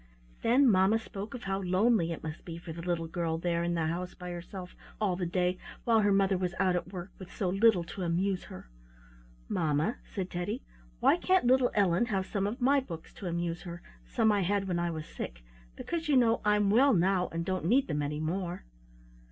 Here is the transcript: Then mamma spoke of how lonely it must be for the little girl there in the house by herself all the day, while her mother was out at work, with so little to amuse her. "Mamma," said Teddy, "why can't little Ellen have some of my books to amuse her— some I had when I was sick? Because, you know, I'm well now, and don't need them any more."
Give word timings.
Then 0.41 0.67
mamma 0.67 0.97
spoke 0.97 1.35
of 1.35 1.43
how 1.43 1.61
lonely 1.61 2.11
it 2.11 2.23
must 2.23 2.43
be 2.43 2.57
for 2.57 2.73
the 2.73 2.81
little 2.81 3.05
girl 3.05 3.37
there 3.37 3.63
in 3.63 3.75
the 3.75 3.85
house 3.85 4.15
by 4.15 4.31
herself 4.31 4.73
all 4.99 5.15
the 5.15 5.27
day, 5.27 5.59
while 5.83 5.99
her 5.99 6.11
mother 6.11 6.39
was 6.39 6.55
out 6.59 6.75
at 6.75 6.91
work, 6.91 7.11
with 7.19 7.31
so 7.31 7.49
little 7.49 7.83
to 7.83 8.01
amuse 8.01 8.45
her. 8.45 8.67
"Mamma," 9.47 9.97
said 10.03 10.31
Teddy, 10.31 10.63
"why 11.01 11.17
can't 11.17 11.45
little 11.45 11.69
Ellen 11.75 12.07
have 12.07 12.25
some 12.25 12.47
of 12.47 12.59
my 12.59 12.79
books 12.79 13.13
to 13.13 13.27
amuse 13.27 13.61
her— 13.61 13.83
some 14.07 14.31
I 14.31 14.41
had 14.41 14.67
when 14.67 14.79
I 14.79 14.89
was 14.89 15.05
sick? 15.05 15.43
Because, 15.75 16.09
you 16.09 16.17
know, 16.17 16.41
I'm 16.43 16.71
well 16.71 16.95
now, 16.95 17.27
and 17.31 17.45
don't 17.45 17.65
need 17.65 17.87
them 17.87 18.01
any 18.01 18.19
more." 18.19 18.63